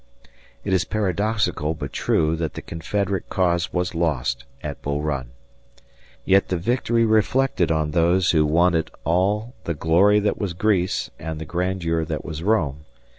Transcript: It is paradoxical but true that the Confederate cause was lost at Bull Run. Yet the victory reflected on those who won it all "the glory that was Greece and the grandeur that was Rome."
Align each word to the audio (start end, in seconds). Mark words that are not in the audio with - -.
It 0.63 0.73
is 0.73 0.83
paradoxical 0.83 1.75
but 1.75 1.93
true 1.93 2.35
that 2.37 2.55
the 2.55 2.63
Confederate 2.63 3.29
cause 3.29 3.71
was 3.71 3.93
lost 3.93 4.45
at 4.63 4.81
Bull 4.81 5.03
Run. 5.03 5.29
Yet 6.25 6.47
the 6.47 6.57
victory 6.57 7.05
reflected 7.05 7.71
on 7.71 7.91
those 7.91 8.31
who 8.31 8.43
won 8.43 8.73
it 8.73 8.89
all 9.03 9.53
"the 9.65 9.75
glory 9.75 10.19
that 10.19 10.39
was 10.39 10.53
Greece 10.53 11.11
and 11.19 11.37
the 11.37 11.45
grandeur 11.45 12.03
that 12.05 12.25
was 12.25 12.41
Rome." 12.41 12.83